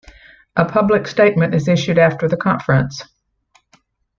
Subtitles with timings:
[0.55, 3.03] A public statement is issued after the conference.